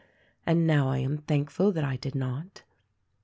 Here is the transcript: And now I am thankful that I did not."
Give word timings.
And 0.47 0.65
now 0.65 0.89
I 0.89 0.97
am 0.97 1.19
thankful 1.19 1.71
that 1.73 1.83
I 1.83 1.95
did 1.95 2.15
not." 2.15 2.63